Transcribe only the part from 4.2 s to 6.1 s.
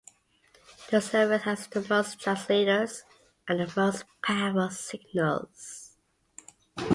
powerful signals.